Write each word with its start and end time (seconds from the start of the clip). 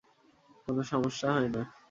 কোন 0.63 0.77
সমস্যা 0.83 1.27
হয় 1.31 1.49
না। 1.55 1.61